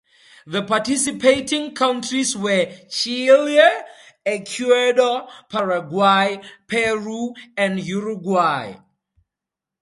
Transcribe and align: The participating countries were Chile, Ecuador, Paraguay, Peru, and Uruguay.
The 0.47 0.63
participating 0.63 1.75
countries 1.75 2.35
were 2.35 2.73
Chile, 2.89 3.61
Ecuador, 4.25 5.29
Paraguay, 5.47 6.41
Peru, 6.67 7.35
and 7.55 7.79
Uruguay. 7.79 8.77